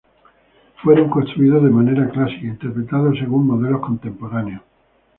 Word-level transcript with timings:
Fueron 0.81 1.11
construidos 1.11 1.63
de 1.63 1.69
manera 1.69 2.09
clásica 2.09 2.47
interpretados 2.47 3.19
según 3.19 3.45
modelos 3.45 3.81
contemporáneos. 3.81 4.63